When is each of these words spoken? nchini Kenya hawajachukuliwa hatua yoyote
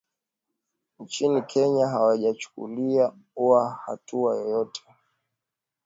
nchini 0.99 1.41
Kenya 1.41 1.87
hawajachukuliwa 1.87 3.71
hatua 3.85 4.35
yoyote 4.35 4.81